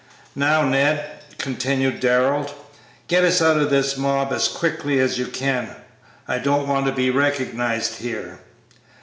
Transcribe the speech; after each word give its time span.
"Now, 0.35 0.65
Ned," 0.67 1.05
continued 1.37 1.99
Darrell, 1.99 2.49
"get 3.07 3.23
us 3.23 3.39
out 3.39 3.57
of 3.57 3.69
this 3.69 3.97
mob 3.99 4.33
as 4.33 4.47
quickly 4.47 4.99
as 4.99 5.19
you 5.19 5.27
can; 5.27 5.75
I 6.27 6.39
don't 6.39 6.67
want 6.67 6.87
to 6.87 6.91
be 6.91 7.11
recognized 7.11 7.97
here." 7.99 8.39